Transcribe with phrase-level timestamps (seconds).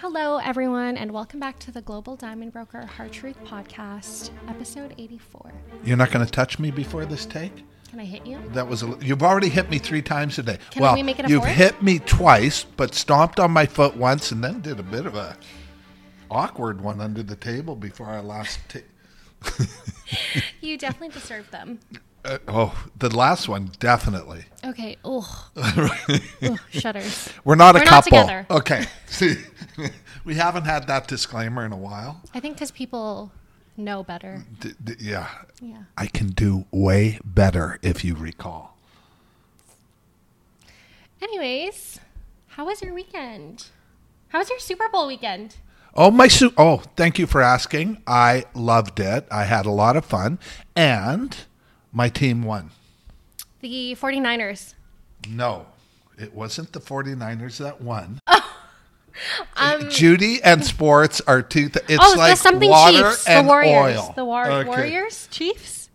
[0.00, 5.52] hello everyone, and welcome back to the Global Diamond Broker Hard Truth Podcast, episode 84.
[5.84, 7.64] You're not going to touch me before this take?
[7.90, 8.38] Can I hit you?
[8.52, 10.58] That was a, you've already hit me three times today.
[10.70, 11.54] Can well, we make it a you've fourth?
[11.54, 15.14] hit me twice, but stomped on my foot once, and then did a bit of
[15.14, 15.36] a
[16.30, 18.58] awkward one under the table before our last.
[18.68, 18.80] Ta-
[20.60, 21.80] You definitely deserve them.
[22.26, 24.44] Uh, oh, the last one definitely.
[24.64, 24.96] Okay.
[25.04, 25.24] Ugh.
[25.56, 27.28] Ugh, shudders.
[27.44, 28.18] We're not a We're not couple.
[28.20, 28.46] together.
[28.50, 28.86] Okay.
[29.06, 29.36] See,
[30.24, 32.20] we haven't had that disclaimer in a while.
[32.34, 33.32] I think because people
[33.76, 34.44] know better.
[34.60, 35.28] D- d- yeah,
[35.60, 35.82] Yeah.
[35.96, 38.76] I can do way better if you recall.
[41.22, 42.00] Anyways,
[42.48, 43.66] how was your weekend?
[44.28, 45.56] How was your Super Bowl weekend?
[45.94, 48.02] Oh my su- Oh, thank you for asking.
[48.06, 49.26] I loved it.
[49.30, 50.38] I had a lot of fun,
[50.74, 51.34] and
[51.96, 52.70] my team won.
[53.60, 54.74] The 49ers.
[55.30, 55.66] No,
[56.18, 58.20] it wasn't the 49ers that won.
[59.56, 61.70] Um, Judy and sports are two.
[61.70, 63.24] Th- it's oh, like something water Chiefs.
[63.24, 63.96] The and Warriors.
[63.96, 64.12] oil.
[64.14, 64.68] The war- Okay.
[64.68, 65.26] Warriors?
[65.30, 65.88] Chiefs?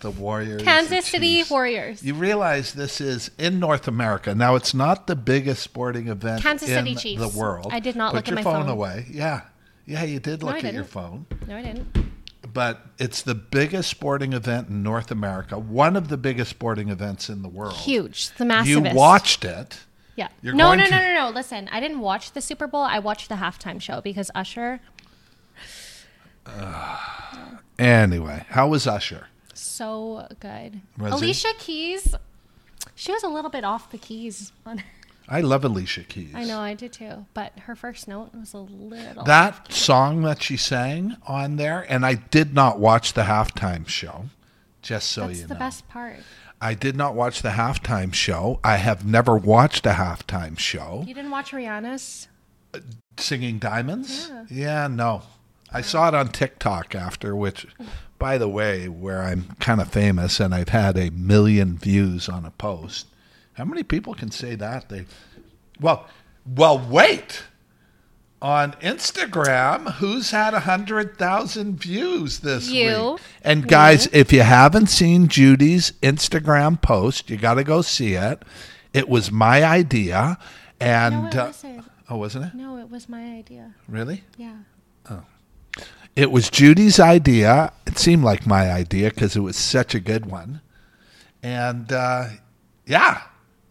[0.00, 0.58] The Warriors.
[0.58, 1.50] the Kansas City Chiefs.
[1.50, 2.02] Warriors.
[2.02, 4.34] You realize this is in North America.
[4.34, 7.22] Now, it's not the biggest sporting event Kansas in City Chiefs.
[7.32, 7.68] the world.
[7.72, 8.68] I did not Put look at my phone phone.
[8.68, 9.06] away.
[9.10, 9.40] Yeah.
[9.86, 10.88] Yeah, you did look I at your didn't.
[10.88, 11.24] phone.
[11.48, 11.86] No, I didn't.
[12.54, 17.28] But it's the biggest sporting event in North America, one of the biggest sporting events
[17.28, 17.74] in the world.
[17.74, 18.30] Huge.
[18.30, 18.68] The massive.
[18.68, 19.80] You watched it.
[20.16, 20.28] Yeah.
[20.40, 21.30] You're no, no, no, no, no.
[21.30, 22.82] Listen, I didn't watch the Super Bowl.
[22.82, 24.80] I watched the halftime show because Usher,
[27.78, 29.26] Anyway, how was Usher?
[29.52, 30.80] so good.
[30.98, 31.26] Was he?
[31.26, 32.14] Alicia Keys,
[32.94, 34.52] she was a little bit off the keys.
[34.66, 34.82] On
[35.28, 36.34] I love Alicia Keys.
[36.34, 37.26] I know, I did too.
[37.32, 39.24] But her first note was a little.
[39.24, 44.26] That song that she sang on there, and I did not watch the halftime show,
[44.82, 45.48] just so That's you know.
[45.48, 46.16] That's the best part.
[46.60, 48.60] I did not watch the halftime show.
[48.62, 51.04] I have never watched a halftime show.
[51.06, 52.28] You didn't watch Rihanna's?
[53.16, 54.30] Singing Diamonds?
[54.50, 55.22] Yeah, no.
[55.72, 57.66] I saw it on TikTok after, which,
[58.18, 62.44] by the way, where I'm kind of famous and I've had a million views on
[62.44, 63.06] a post.
[63.54, 64.88] How many people can say that?
[64.88, 65.06] They,
[65.80, 66.06] well,
[66.46, 67.44] well, wait.
[68.42, 73.12] On Instagram, who's had a hundred thousand views this You.
[73.12, 73.20] week?
[73.42, 78.42] And guys, if you haven't seen Judy's Instagram post, you got to go see it.
[78.92, 80.36] It was my idea,
[80.78, 81.52] and No, uh,
[82.10, 82.54] oh, wasn't it?
[82.54, 83.74] No, it was my idea.
[83.88, 84.24] Really?
[84.36, 84.58] Yeah.
[85.08, 85.22] Oh.
[86.14, 87.72] It was Judy's idea.
[87.86, 90.60] It seemed like my idea because it was such a good one.
[91.42, 92.28] And uh,
[92.86, 93.22] yeah,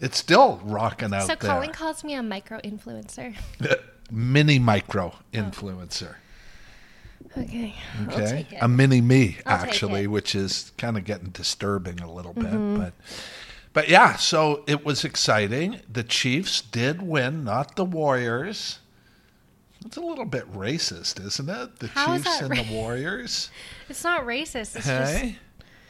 [0.03, 1.37] it's still rocking out So there.
[1.51, 3.35] Colin calls me a micro influencer.
[4.11, 6.15] mini micro influencer.
[7.37, 7.73] Okay.
[7.99, 8.47] I'll Okay.
[8.51, 8.57] it.
[8.61, 10.03] A mini me, I'll actually.
[10.03, 10.11] Mm-hmm.
[10.11, 12.51] which is kind of getting disturbing a little bit.
[12.77, 12.93] But
[13.73, 15.79] but yeah, so it was exciting.
[15.91, 18.79] The Chiefs did win, not the Warriors.
[19.85, 21.79] It's a little bit racist, isn't it?
[21.79, 23.49] The How Chiefs and ra- the Warriors.
[23.89, 24.75] It's not racist.
[24.77, 25.37] It's Hey,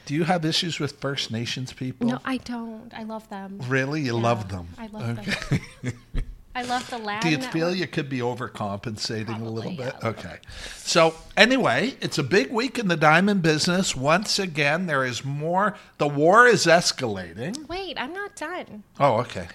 [0.05, 2.07] do you have issues with First Nations people?
[2.07, 2.91] No, I don't.
[2.93, 3.59] I love them.
[3.67, 4.67] Really, you Yeah, love them.
[4.77, 5.59] I love okay.
[5.81, 5.93] them.
[6.55, 7.23] I love the land.
[7.23, 9.95] Do you feel you could be overcompensating a little bit?
[9.95, 10.37] little okay.
[10.75, 13.95] So, anyway, it's a big week in the diamond business.
[13.95, 15.75] Once again, there is more.
[15.97, 17.67] The war is escalating.
[17.67, 18.83] Wait, I'm not done.
[18.99, 19.47] Oh, okay.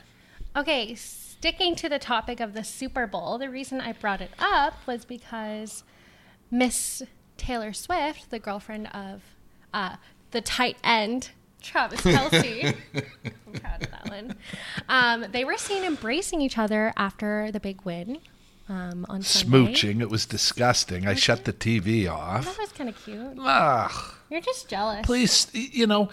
[0.56, 4.74] Okay, sticking to the topic of the Super Bowl, the reason I brought it up
[4.84, 5.84] was because
[6.50, 7.02] Miss
[7.36, 9.22] Taylor Swift, the girlfriend of
[9.72, 9.96] uh,
[10.30, 11.30] the tight end
[11.62, 14.36] Travis Kelce, I'm proud of that one.
[14.88, 18.18] Um, they were seen embracing each other after the big win
[18.68, 19.72] um, on Sunday.
[19.72, 20.00] Smooching.
[20.00, 21.06] It was disgusting.
[21.06, 22.44] I shut the TV off.
[22.44, 23.38] That was kind of cute.
[23.40, 24.14] Ugh.
[24.30, 25.04] You're just jealous.
[25.04, 26.10] Please, you know,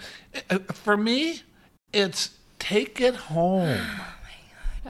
[0.50, 1.42] uh, for me,
[1.92, 3.80] it's take it home.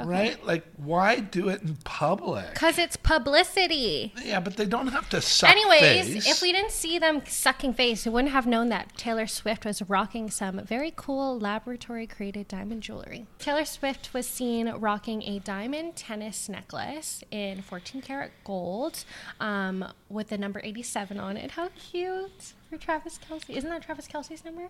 [0.05, 0.45] Right?
[0.45, 2.51] Like, why do it in public?
[2.53, 4.12] Because it's publicity.
[4.23, 6.29] Yeah, but they don't have to suck Anyways, face.
[6.29, 9.83] if we didn't see them sucking face, we wouldn't have known that Taylor Swift was
[9.89, 13.27] rocking some very cool laboratory created diamond jewelry.
[13.39, 19.05] Taylor Swift was seen rocking a diamond tennis necklace in 14 karat gold
[19.41, 21.53] um, with the number 87 on it.
[21.53, 23.50] How cute for Travis Kelce.
[23.50, 24.69] Isn't that Travis Kelce's number?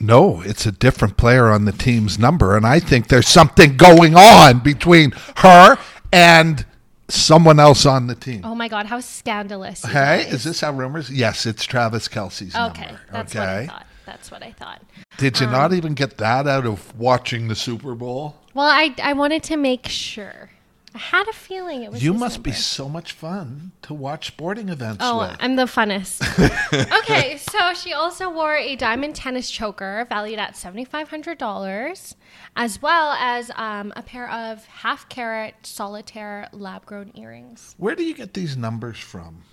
[0.00, 4.14] No, it's a different player on the team's number, and I think there's something going
[4.16, 5.76] on between her
[6.12, 6.64] and
[7.08, 8.42] someone else on the team.
[8.44, 9.84] Oh my God, how scandalous.
[9.84, 11.10] hey, is this how rumors?
[11.10, 13.00] Yes, it's Travis Kelce's Okay, number.
[13.10, 13.40] that's okay.
[13.40, 13.86] what I thought.
[14.06, 14.82] That's what I thought.
[15.18, 18.36] Did you Um, not even get that out of watching the Super Bowl?
[18.54, 20.50] Well, I, I wanted to make sure.
[20.98, 22.02] I had a feeling it was.
[22.02, 25.36] You must be so much fun to watch sporting events Oh, with.
[25.38, 26.18] I'm the funnest.
[26.98, 32.14] okay, so she also wore a diamond tennis choker valued at $7,500,
[32.56, 37.76] as well as um, a pair of half carat solitaire lab grown earrings.
[37.78, 39.44] Where do you get these numbers from?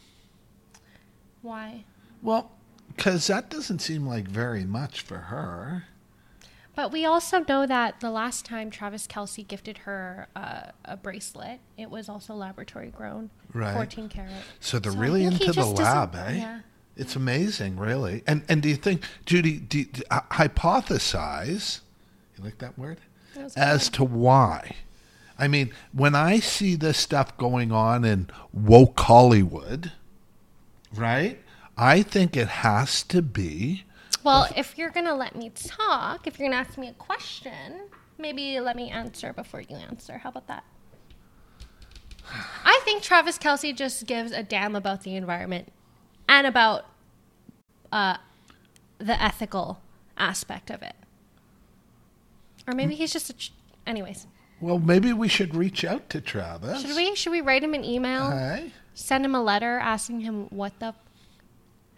[1.43, 1.83] Why?
[2.23, 2.53] Well,
[2.95, 5.83] because that doesn't seem like very much for her.
[6.75, 11.59] But we also know that the last time Travis Kelce gifted her uh, a bracelet,
[11.77, 13.73] it was also laboratory grown, Right.
[13.73, 14.31] 14 karat.
[14.59, 16.33] So they're So really into the lab, eh?
[16.33, 16.59] yeah.
[16.97, 18.23] It's amazing, really.
[18.25, 21.81] And and do you think, Judy, do you, uh, hypothesize?
[22.37, 22.99] You like that word?
[23.35, 24.75] That As to why?
[25.37, 29.91] I mean, when I see this stuff going on in woke Hollywood,
[30.93, 31.39] right?
[31.77, 33.83] I think it has to be.
[34.25, 36.93] Well, if you're going to let me talk, if you're going to ask me a
[36.93, 37.81] question,
[38.17, 40.17] maybe let me answer before you answer.
[40.17, 40.63] How about that?
[42.65, 45.71] I think Travis Kelce just gives a damn about the environment
[46.27, 46.85] and about
[47.91, 48.17] uh,
[48.97, 49.79] the ethical
[50.17, 50.95] aspect of it.
[52.67, 53.33] Or maybe he's just a.
[53.33, 53.51] Ch-
[53.85, 54.25] Anyways,
[54.59, 56.81] Well, maybe we should reach out to Travis.
[56.81, 57.13] should we?
[57.13, 58.29] Should we write him an email?
[58.95, 60.95] Send him a letter asking him what the.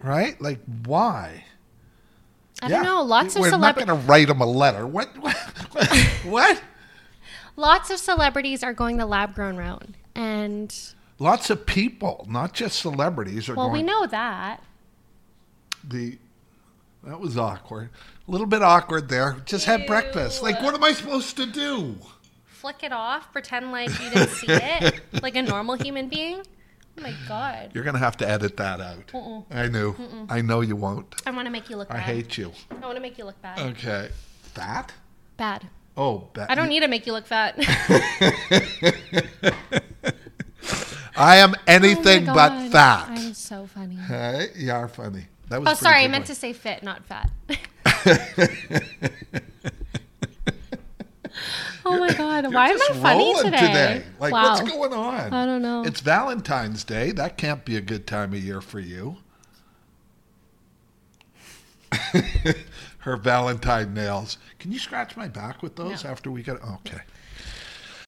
[0.04, 0.40] Right?
[0.42, 1.46] Like, why?
[2.62, 3.04] I don't know.
[3.04, 3.88] Lots of We're celebrities.
[3.88, 4.88] not going to write him a letter.
[4.88, 5.10] What?
[5.18, 5.36] What?
[6.26, 6.62] what?
[7.56, 10.74] Lots of celebrities are going the lab grown route, and
[11.20, 13.82] Lots of people, not just celebrities, are well, going.
[13.82, 14.64] we know that.
[15.84, 16.18] The
[17.04, 17.90] that was awkward.
[18.28, 19.38] A little bit awkward there.
[19.46, 20.44] Just had breakfast.
[20.44, 21.96] Like, what am I supposed to do?
[22.46, 26.42] Flick it off, pretend like you didn't see it, like a normal human being.
[26.98, 27.70] Oh my god!
[27.74, 29.12] You're gonna have to edit that out.
[29.52, 29.96] I knew.
[30.30, 31.14] I know you won't.
[31.26, 32.04] I want to make you look I bad.
[32.04, 32.52] hate you.
[32.72, 33.60] I want to make you look bad.
[33.60, 34.10] Okay.
[34.42, 34.94] Fat?
[35.38, 35.68] Bad.
[35.96, 36.48] Oh, bad.
[36.50, 37.56] I don't need to make you look fat.
[41.16, 43.08] I am anything Oh but fat.
[43.10, 43.96] I'm so funny.
[43.96, 45.26] Hey, you are funny.
[45.50, 46.04] That was Oh, sorry.
[46.04, 46.28] I meant one.
[46.28, 47.30] to say fit, not fat.
[51.88, 52.54] oh my god!
[52.54, 54.04] Why am I funny rolling today?
[54.20, 54.44] Like, wow.
[54.54, 55.34] what's going on?
[55.34, 55.84] I don't know.
[55.84, 57.12] It's Valentine's Day.
[57.12, 59.18] That can't be a good time of year for you.
[63.00, 64.38] Her Valentine nails.
[64.60, 66.10] Can you scratch my back with those No.
[66.10, 66.58] after we get?
[66.62, 67.00] Okay.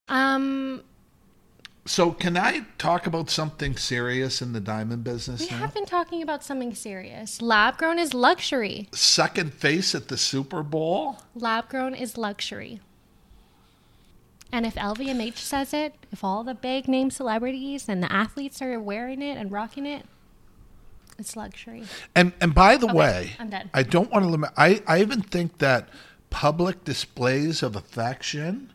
[0.09, 0.83] um,
[1.85, 5.57] So, can I talk about something serious in the diamond business we now?
[5.57, 7.41] have been talking about something serious.
[7.41, 8.89] Lab grown is luxury.
[8.91, 11.19] Second face at the Super Bowl.
[11.33, 12.81] Lab grown is luxury.
[14.51, 18.79] And if LVMH says it, if all the big name celebrities and the athletes are
[18.79, 20.05] wearing it and rocking it,
[21.17, 21.83] it's luxury.
[22.15, 23.69] And and by the Okay, way, I'm done.
[23.73, 24.51] I don't want to limit.
[24.57, 25.89] I I even think that
[26.29, 28.73] public displays of affection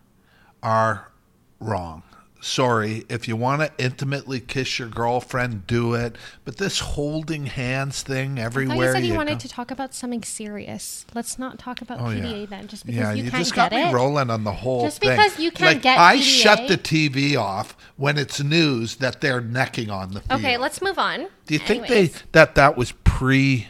[0.62, 1.11] are
[1.59, 2.03] wrong.
[2.46, 6.17] Sorry, if you want to intimately kiss your girlfriend, do it.
[6.44, 9.49] But this holding hands thing I thought everywhere you said you you wanted go- to
[9.49, 11.06] talk about something serious.
[11.14, 12.46] Let's not talk about Oh, PDA yeah.
[12.46, 13.94] then, just because yeah, you, you, can't just get got me it.
[13.94, 15.17] rolling on the whole Just thing.
[15.17, 16.20] because you can't like, get I PDA.
[16.43, 20.41] shut the TV off when it's news that they're necking on the field.
[20.41, 21.29] Okay, let's move on.
[21.46, 23.69] Do you think Anyways, they that that was pre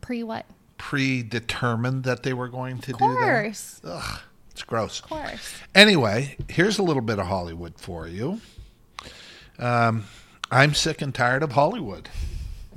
[0.00, 0.46] pre what?
[0.78, 3.14] predetermined that they were going to Of do that?
[3.20, 4.20] course, Ugh,
[4.58, 4.98] it's gross.
[4.98, 5.54] of course.
[5.72, 8.40] Anyway, here's a little bit of Hollywood for you.
[9.56, 10.06] Um,
[10.50, 12.08] I'm sick and tired of Hollywood.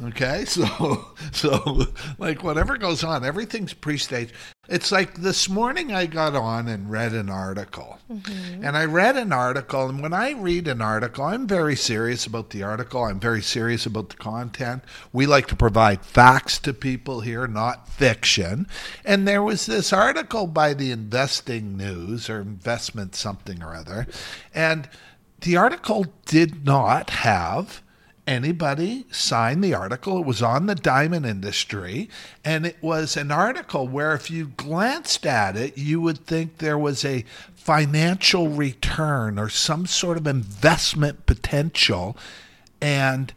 [0.04, 1.86] Okay, so so
[2.20, 4.34] like whatever goes on, everything's pre-staged.
[4.72, 8.64] It's like this morning I got on and read an article, mm-hmm.
[8.64, 12.52] and I read an article, and when I read an article, I'm very serious about
[12.52, 13.04] the article.
[13.04, 14.86] I'm very serious about the content.
[15.12, 18.66] We like to provide facts to people here, not fiction.
[19.04, 24.08] And there was this article by the Investing News or Investment something or other,
[24.56, 24.88] and
[25.42, 27.82] the article did not have
[28.28, 30.20] anybody sign the article.
[30.20, 32.10] It was on the diamond industry,
[32.44, 36.78] and it was an article where, if you glanced at it, you would think there
[36.78, 37.26] was a
[37.56, 42.18] financial return or some sort of investment potential,
[42.82, 43.34] and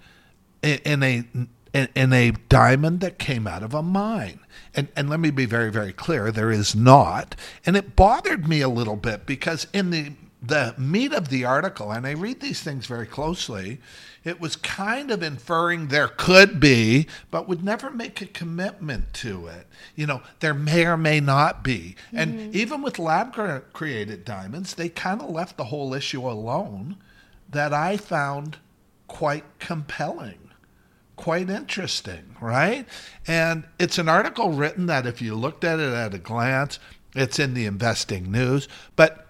[0.63, 1.25] in a
[1.73, 4.41] in a diamond that came out of a mine.
[4.75, 7.37] And and let me be very very clear, there is not.
[7.67, 10.13] And it bothered me a little bit because in the
[10.47, 13.81] the meat of the article, and I read these things very closely,
[14.25, 19.47] it was kind of inferring there could be, but would never make a commitment to
[19.47, 19.67] it.
[19.95, 21.97] You know, there may or may not be.
[22.13, 22.57] And mm-hmm.
[22.57, 23.35] even with lab
[23.73, 26.97] created diamonds, they kind of left the whole issue alone
[27.51, 28.59] that I found
[29.07, 30.39] quite compelling
[31.17, 32.87] quite interesting, right?
[33.27, 36.79] And it's an article written that if you looked at it at a glance,
[37.15, 38.69] it's in the investing news.
[38.97, 39.24] But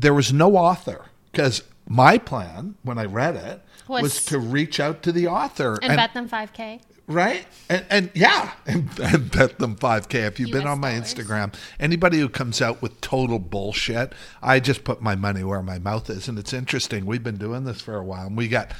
[0.00, 4.78] there was no author because my plan when I read it was, Was- to reach
[4.80, 6.80] out to the author And, bet them 5K.
[7.08, 11.12] right and, and yeah and, and bet them 5k if you've been on my dollars.
[11.14, 15.78] instagram anybody who comes out with total bullshit i just put my money where my
[15.80, 18.70] mouth is and it's interesting we've been doing this for a while and we got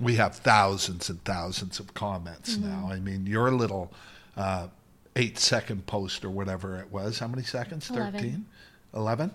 [0.00, 2.70] we have thousands and thousands of comments Mm-hmm.
[2.70, 3.92] now i mean your little
[4.36, 4.68] uh,
[5.16, 8.12] eight second post or whatever it was how many seconds Eleven.
[8.12, 8.46] 13
[8.94, 9.30] 11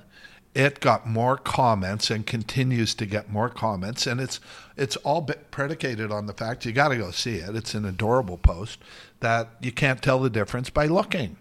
[0.58, 4.40] it got more comments and continues to get more comments and it's
[4.76, 5.22] it's all
[5.52, 8.80] predicated on the fact you got to go see it it's an adorable post
[9.20, 11.38] that you can't tell the difference by looking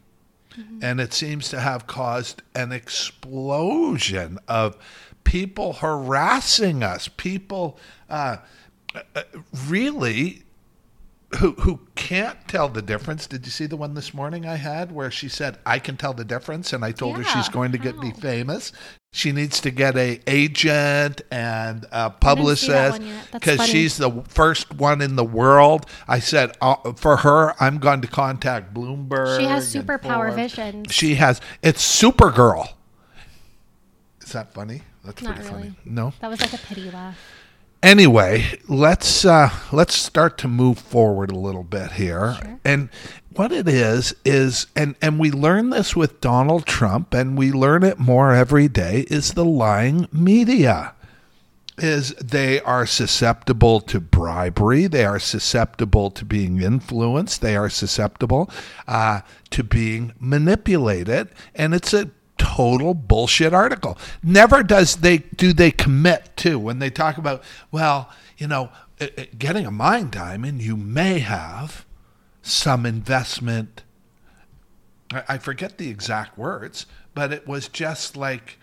[0.80, 4.76] and it seems to have caused an explosion of
[5.24, 7.78] people harassing us people
[8.10, 8.36] uh,
[9.14, 9.22] uh,
[9.66, 10.44] really
[11.38, 13.26] who who can't tell the difference.
[13.26, 16.14] Did you see the one this morning I had where she said I can tell
[16.14, 18.10] the difference and I told her she's going to get how?
[18.12, 18.72] famous.
[19.16, 23.28] She needs to get a agent and a publicist one yet.
[23.32, 25.86] That's because she's the first one in the world.
[26.06, 29.38] I said uh, for her, I'm going to contact Bloomberg.
[29.38, 30.84] She has superpower vision.
[30.90, 31.40] She has.
[31.62, 32.74] It's Supergirl.
[34.20, 34.82] Is that funny?
[35.02, 35.62] That's Not pretty really.
[35.62, 35.76] funny.
[35.86, 36.12] No.
[36.20, 37.18] That was like a pity laugh.
[37.82, 42.36] Anyway, let's uh, let's start to move forward a little bit here.
[42.40, 42.60] Sure.
[42.64, 42.88] And
[43.34, 47.82] what it is is, and and we learn this with Donald Trump, and we learn
[47.82, 49.06] it more every day.
[49.08, 50.94] Is the lying media
[51.78, 54.86] is they are susceptible to bribery.
[54.86, 57.40] They are susceptible to being influenced.
[57.40, 58.50] They are susceptible
[58.88, 63.98] uh, to being manipulated, and it's a total bullshit article.
[64.22, 69.06] Never does they do they commit to when they talk about well, you know, uh,
[69.16, 71.84] uh, getting a mine diamond, you may have
[72.42, 73.82] some investment
[75.12, 78.58] I I forget the exact words, but it was just like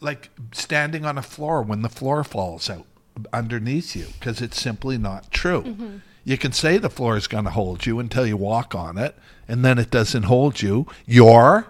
[0.00, 2.86] like standing on a floor when the floor falls out
[3.32, 6.00] underneath you because it's simply not true.
[6.24, 9.14] You can say the floor is going to hold you until you walk on it,
[9.46, 10.86] and then it doesn't hold you.
[11.06, 11.66] You're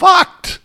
[0.00, 0.58] fucked.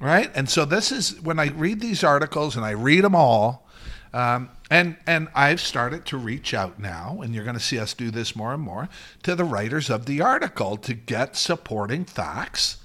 [0.00, 0.30] Right?
[0.34, 3.68] And so this is when I read these articles and I read them all,
[4.12, 7.94] um, and and I've started to reach out now, and you're going to see us
[7.94, 8.88] do this more and more
[9.22, 12.78] to the writers of the article to get supporting facts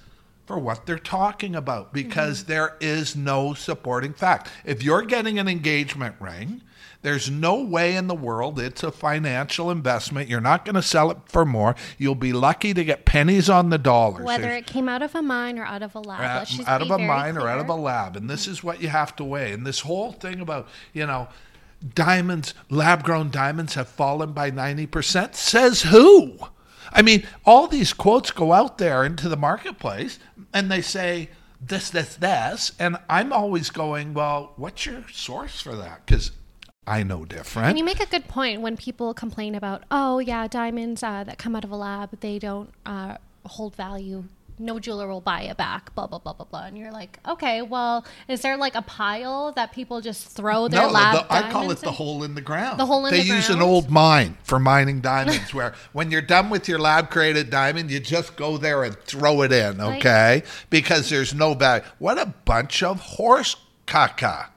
[0.46, 4.50] for what they're talking about because there is no supporting fact.
[4.64, 6.62] If you're getting an engagement ring,
[7.08, 10.28] there's no way in the world it's a financial investment.
[10.28, 11.74] You're not going to sell it for more.
[11.98, 14.24] You'll be lucky to get pennies on the dollar.
[14.24, 16.46] Whether There's- it came out of a mine or out of a lab.
[16.50, 18.18] uh, out of a mine or out of a lab.
[18.18, 19.54] And this is what you have to weigh.
[19.54, 21.30] And this whole thing about, you know,
[21.96, 25.34] diamonds, lab grown diamonds have fallen by 90%.
[25.34, 26.38] Says who?
[26.92, 30.20] I mean, all these quotes go out there into the marketplace
[30.54, 31.30] and they say
[31.62, 32.74] this, this, this.
[32.78, 36.06] And I'm always going, well, what's your source for that?
[36.06, 36.32] Because
[36.88, 37.68] I know different.
[37.68, 41.38] And you make a good point when people complain about, oh yeah, diamonds uh, that
[41.38, 44.24] come out of a lab, they don't uh, hold value.
[44.60, 45.94] No jeweler will buy it back.
[45.94, 46.64] Blah blah blah blah blah.
[46.64, 50.88] And you're like, okay, well, is there like a pile that people just throw their
[50.88, 51.28] no, lab?
[51.28, 52.80] the, I call it diamonds the hole in the ground.
[52.80, 56.24] The hole in they the use an old mine for mining diamonds, where when you're
[56.24, 60.00] done with your lab created diamond, you just go there and throw it in, Like-
[60.00, 60.44] okay?
[60.72, 61.84] because there's no value.
[62.00, 64.48] What a bunch of horse caca.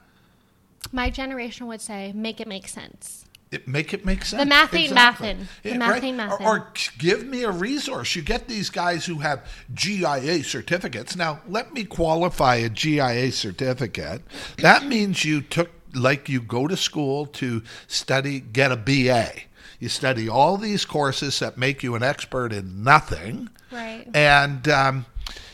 [0.91, 3.25] My generation would say, make it make sense.
[3.51, 4.47] It, make it make sense.
[4.47, 5.45] math ain't mathin'.
[5.61, 6.45] The math ain't mathin'.
[6.45, 8.15] Or, or give me a resource.
[8.15, 11.17] You get these guys who have GIA certificates.
[11.17, 14.21] Now, let me qualify a GIA certificate.
[14.59, 19.31] That means you took, like, you go to school to study, get a BA.
[19.79, 23.49] You study all these courses that make you an expert in nothing.
[23.69, 24.07] Right.
[24.13, 25.05] And, um,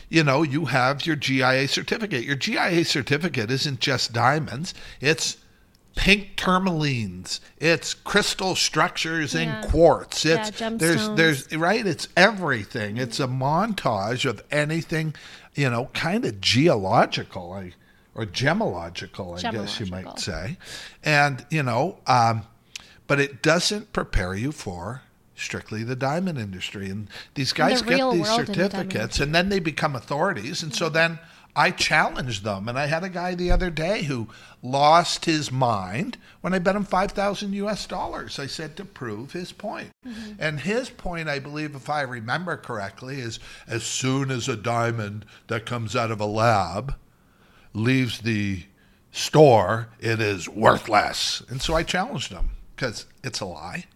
[0.08, 2.24] you know, you have your GIA certificate.
[2.24, 5.36] Your GIA certificate isn't just diamonds, it's
[5.96, 9.62] pink tourmalines, it's crystal structures Yeah.
[9.62, 10.24] in quartz.
[10.24, 12.96] Yeah, It's there's there's right, it's everything.
[12.96, 15.14] It's a montage of anything,
[15.54, 17.72] you know, kind of geological I,
[18.14, 20.56] or gemological, I guess you might say.
[21.02, 22.42] And, you know, um,
[23.06, 25.02] but it doesn't prepare you for
[25.38, 26.90] strictly the diamond industry.
[26.90, 30.62] And these guys get these in the certificates and then they become authorities.
[30.62, 31.18] And so then
[31.56, 32.68] I challenged them.
[32.68, 34.28] And I had a guy the other day who
[34.62, 38.38] lost his mind when I bet him 5,000 US dollars.
[38.38, 39.90] I said to prove his point.
[40.38, 45.24] And his point, I believe, if I remember correctly, is as soon as a diamond
[45.48, 46.94] that comes out of a lab
[47.74, 48.64] leaves the
[49.12, 51.42] store, it is worthless.
[51.48, 53.86] And so I challenged him because it's a lie.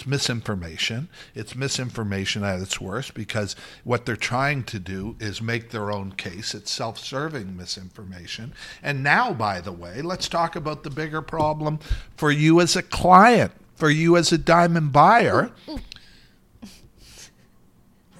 [0.00, 1.10] It's misinformation.
[1.34, 3.54] It's misinformation at its worst because
[3.84, 6.54] what they're trying to do is make their own case.
[6.54, 8.54] It's self serving misinformation.
[8.82, 11.80] And now, by the way, let's talk about the bigger problem
[12.16, 15.50] for you as a client, for you as a diamond buyer.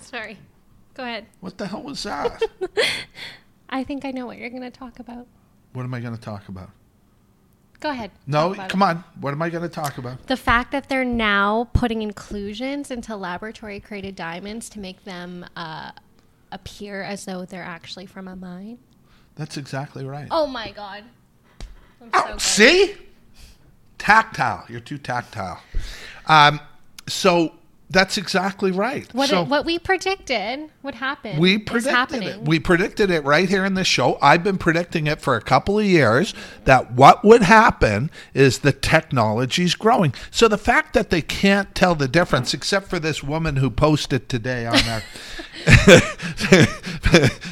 [0.03, 0.37] Sorry.
[0.93, 1.29] Go ahead.
[1.41, 2.43] What the hell was that?
[3.71, 5.27] I think I know what you're going to talk about.
[5.73, 6.73] what am I going to talk about?
[7.81, 8.11] Go ahead.
[8.27, 8.85] No, come it.
[8.85, 9.05] on.
[9.21, 10.27] What am I going to talk about?
[10.27, 15.93] The fact that they're now putting inclusions into laboratory created diamonds to make them uh,
[16.53, 18.79] appear as though they're actually from a mine.
[19.37, 20.29] That's exactly right.
[20.31, 21.05] Oh my god.
[22.03, 22.95] I'm Oh, so see?
[23.99, 24.65] Tactile.
[24.69, 25.61] You're too tactile.
[26.27, 26.61] Um,
[27.09, 27.53] so
[27.91, 29.13] that's exactly right.
[29.13, 31.41] What, so, it, what we predicted would happen.
[31.41, 32.41] We predicted it.
[32.41, 34.17] We predicted it right here in this show.
[34.23, 36.33] I've been predicting it for a couple of years
[36.67, 40.15] that what would happen is the technology's growing.
[40.31, 44.29] So the fact that they can't tell the difference, except for this woman who posted
[44.29, 45.03] today on our.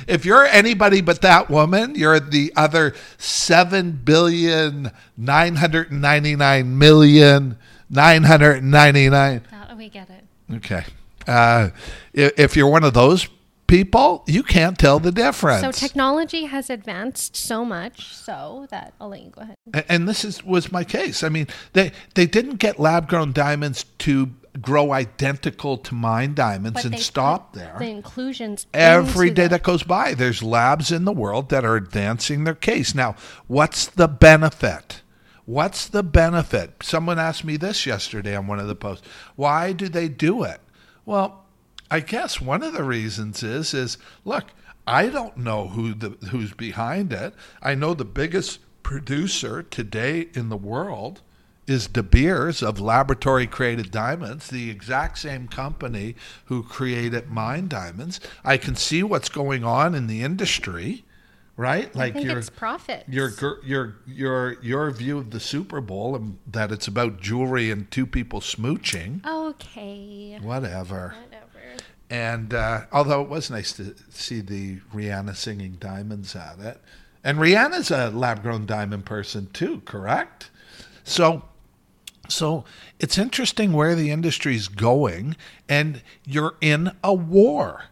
[0.07, 7.59] if you're anybody but that woman, you're the other 7 billion 999 million
[7.91, 9.43] 999
[10.55, 10.85] Okay.
[11.27, 11.71] Uh,
[12.15, 13.29] if you're one of those
[13.67, 15.61] people, you can't tell the difference.
[15.61, 19.57] So technology has advanced so much so that I'll let you go ahead.
[19.75, 21.23] A- and this is was my case.
[21.23, 26.83] I mean, they they didn't get lab grown diamonds to grow identical to mine diamonds
[26.83, 27.77] But and stop there.
[27.79, 31.77] The inclusions Every day the- that goes by, there's labs in the world that are
[31.77, 32.95] advancing their case.
[32.95, 33.15] Now,
[33.47, 35.03] what's the benefit?
[35.49, 36.75] What's the benefit?
[36.83, 39.09] Someone asked me this yesterday on one of the posts.
[39.35, 40.61] Why do they do it?
[41.07, 41.47] Well,
[41.91, 44.49] I guess one of the reasons is is look,
[44.87, 47.33] I don't know who the who's behind it.
[47.63, 51.23] I know the biggest producer today in the world
[51.67, 56.15] is De Beers of Laboratory Created Diamonds, the exact same company
[56.45, 58.21] who created Mine Diamonds.
[58.45, 61.07] I can see what's going on in the industry,
[61.59, 61.95] right?
[61.95, 63.07] Like think your it's profits.
[63.09, 63.31] your
[63.63, 68.07] your your your view of the Super Bowl and that it's about jewelry and two
[68.07, 70.39] people smooching, okay.
[70.41, 71.15] whatever.
[71.23, 71.45] Whatever.
[72.09, 76.81] And uh, although it was nice to see the Rihanna singing diamonds at it,
[77.23, 80.49] and Rihanna's a lab-grown diamond person too, correct?
[81.05, 81.43] So,
[82.27, 82.65] so
[82.99, 85.37] it's interesting where the industry's going,
[85.69, 87.85] and you're in a war.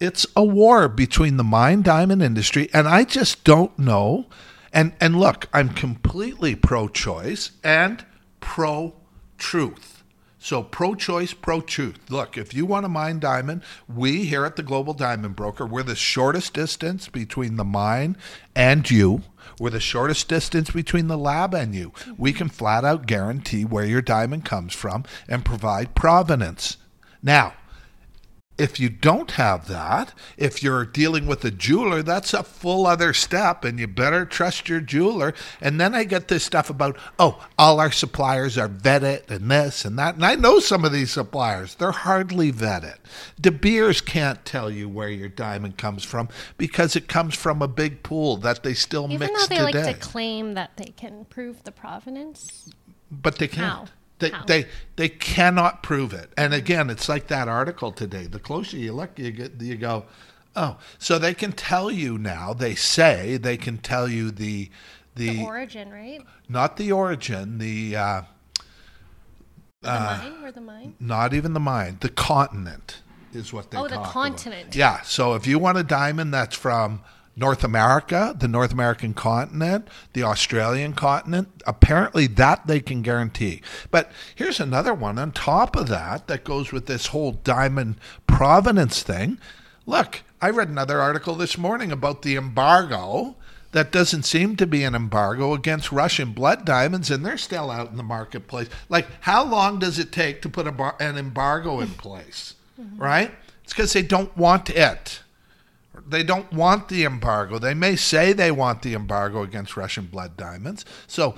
[0.00, 4.26] It's a war between the mine diamond industry, and I just don't know.
[4.72, 8.04] And and look, I'm completely pro-choice and
[8.40, 10.02] pro-truth.
[10.42, 11.98] So pro choice, pro truth.
[12.08, 15.82] Look, if you want to mine diamond, we here at the Global Diamond Broker, we're
[15.82, 18.16] the shortest distance between the mine
[18.56, 19.20] and you.
[19.58, 21.92] We're the shortest distance between the lab and you.
[22.16, 26.78] We can flat out guarantee where your diamond comes from and provide provenance.
[27.22, 27.52] Now,
[28.60, 33.12] if you don't have that, if you're dealing with a jeweler, that's a full other
[33.14, 35.32] step, and you better trust your jeweler.
[35.60, 39.84] And then I get this stuff about, oh, all our suppliers are vetted and this
[39.84, 40.14] and that.
[40.16, 42.96] And I know some of these suppliers, they're hardly vetted.
[43.40, 47.68] De Beers can't tell you where your diamond comes from because it comes from a
[47.68, 49.84] big pool that they still Even mix though they today.
[49.84, 52.70] like to claim that they can prove the provenance.
[53.10, 53.88] but they can't.
[53.88, 53.94] How?
[54.20, 54.44] They, How?
[54.44, 56.30] they they cannot prove it.
[56.36, 58.26] And again, it's like that article today.
[58.26, 60.04] The closer you look, you get you go,
[60.54, 62.52] oh, so they can tell you now.
[62.54, 64.70] They say they can tell you the
[65.16, 66.20] the, The origin, right?
[66.48, 68.22] not the origin, the uh,
[69.82, 70.42] The mine?
[70.42, 70.94] Where the mine?
[71.00, 73.02] not even the mine, the continent
[73.32, 74.12] is what they Oh, the talk about.
[74.12, 74.74] continent.
[74.76, 75.00] Yeah.
[75.02, 77.00] So if you want a diamond that's from
[77.36, 83.62] North America, the North American continent, the Australian continent, apparently that they can guarantee.
[83.90, 89.02] But here's another one on top of that that goes with this whole diamond provenance
[89.02, 89.38] thing.
[89.86, 93.36] Look, I read another article this morning about the embargo
[93.72, 97.90] that doesn't seem to be an embargo against Russian blood diamonds, and they're still out
[97.90, 98.68] in the marketplace.
[98.88, 102.54] Like, how long does it take to put a bar- an embargo in place?
[102.80, 103.00] Mm-hmm.
[103.00, 103.30] Right?
[103.62, 105.20] It's because they don't want it.
[106.06, 107.58] They don't want the embargo.
[107.58, 110.84] They may say they want the embargo against Russian blood diamonds.
[111.06, 111.34] So,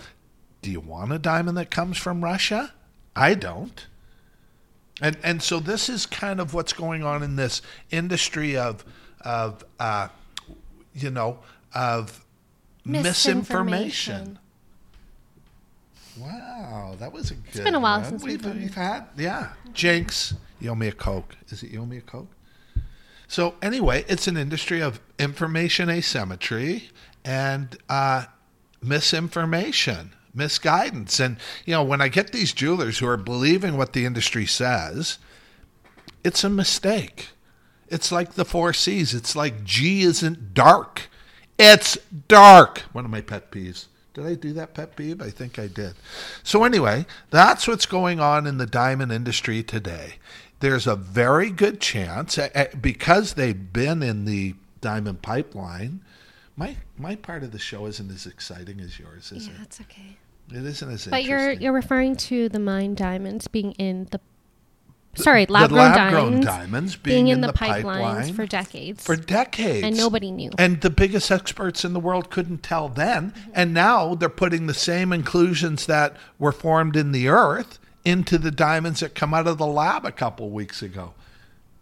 [0.61, 2.73] do you want a diamond that comes from Russia?
[3.15, 3.87] I don't.
[5.01, 8.85] And and so this is kind of what's going on in this industry of
[9.21, 10.09] of uh,
[10.95, 11.39] you know
[11.75, 12.25] of
[12.85, 14.39] misinformation.
[14.39, 14.39] Misinformation.
[16.19, 17.45] Wow, that was a good.
[17.49, 18.11] It's been a while one.
[18.11, 19.07] since we've we've, had.
[19.17, 21.37] Yeah, Jinx, you owe me a coke.
[21.49, 22.29] Is it you owe me a coke?
[23.33, 26.91] So anyway, it's an industry of information asymmetry
[27.25, 28.27] and uh,
[28.83, 30.13] misinformation.
[30.35, 31.21] misguidance.
[31.21, 35.19] And, you know, when I get these jewelers who are believing what the industry says,
[36.25, 37.31] it's a mistake.
[37.89, 39.15] It's like the four C's.
[39.15, 41.09] It's like G isn't dark.
[41.59, 41.97] It's
[42.29, 42.81] dark.
[42.93, 43.87] One of my pet peeves.
[44.15, 45.23] Did I do that pet peeve?
[45.23, 45.95] I think I did.
[46.43, 50.17] So, anyway, that's what's going on in the diamond industry today.
[50.63, 52.39] There's a very good chance,
[52.81, 56.03] because they've been in the diamond pipeline.
[56.55, 59.59] My my part of the show isn't as exciting as yours, is yeah, it?
[59.59, 60.19] that's okay.
[60.51, 61.11] It isn't as exciting.
[61.11, 64.21] But you're you're referring to the mine diamonds being in the
[65.15, 68.35] sorry lab the grown lab-grown diamonds, diamonds being, being in, in the, the pipelines pipeline
[68.35, 69.83] for decades for decades.
[69.85, 70.53] and nobody knew.
[70.59, 73.33] And the biggest experts in the world couldn't tell then.
[73.33, 73.51] Mm-hmm.
[73.53, 78.51] And now they're putting the same inclusions that were formed in the earth into the
[78.51, 81.15] diamonds that come out of the lab a couple weeks ago.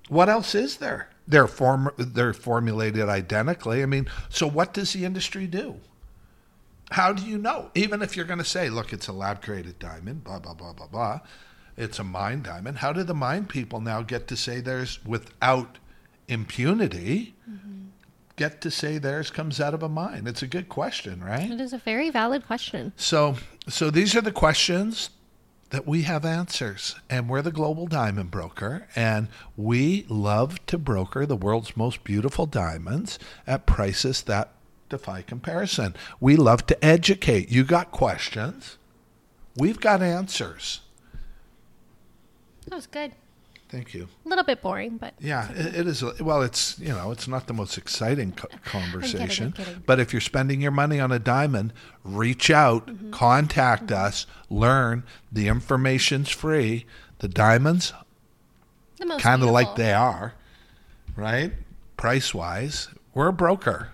[0.09, 1.09] What else is there?
[1.27, 3.83] They're form they're formulated identically.
[3.83, 5.77] I mean, so what does the industry do?
[6.91, 7.71] How do you know?
[7.77, 10.73] Even if you're going to say, look, it's a lab created diamond, blah blah blah
[10.73, 11.21] blah blah.
[11.77, 12.79] It's a mine diamond.
[12.79, 15.79] How do the mine people now get to say theirs without
[16.29, 17.35] impunity?
[18.37, 20.27] Get to say theirs comes out of a mine?
[20.27, 21.51] It's a good question, right?
[21.51, 22.93] it is a very valid question.
[22.97, 23.37] So,
[23.69, 25.11] so these are the questions
[25.71, 31.25] that we have answers, and we're the global diamond broker, and we love to broker
[31.25, 34.53] the world's most beautiful diamonds at prices that
[34.89, 35.95] defy comparison.
[36.19, 37.51] We love to educate.
[37.51, 38.79] You got questions,
[39.57, 40.81] we've got answers.
[42.67, 43.13] That was good.
[43.71, 44.09] Thank you.
[44.27, 46.03] A little bit boring, but Yeah, it, it is.
[46.21, 49.53] Well, it's you know, it's not the most exciting co- conversation.
[49.53, 49.83] kidding.
[49.87, 51.73] But if you're spending your money on a diamond,
[52.05, 53.11] reach out, Mm-hmm.
[53.13, 55.05] contact us, learn.
[55.31, 56.85] The information's free.
[57.21, 57.93] The diamonds,
[58.99, 60.35] the kind of like they are,
[61.17, 61.53] right?
[61.97, 63.91] Price wise, we're a broker.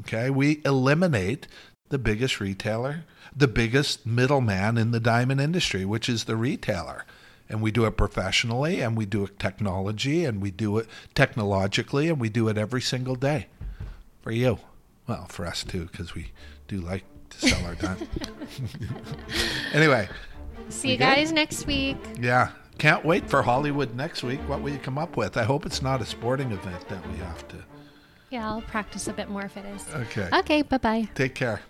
[0.00, 1.48] Okay, we eliminate
[1.88, 3.04] the biggest retailer,
[3.36, 7.04] the biggest middleman in the diamond industry, which is the retailer.
[7.50, 12.08] And we do it professionally, and we do it technology, and we do it technologically,
[12.08, 13.46] and we do it every single day
[14.20, 14.58] for you.
[15.06, 16.32] Well, for us too, because we
[16.66, 17.96] do like to sell our time
[19.72, 20.08] anyway,
[20.68, 21.04] See you good?
[21.04, 21.96] guys next week.
[22.20, 22.50] yeah.
[22.78, 24.38] Can't wait for Hollywood next week.
[24.48, 25.36] What will you come up with?
[25.36, 27.56] I hope it's not a sporting event that we have to.
[28.30, 29.84] Yeah, I'll practice a bit more if it is.
[29.94, 30.28] Okay.
[30.32, 31.08] Okay, bye bye.
[31.16, 31.60] Take care.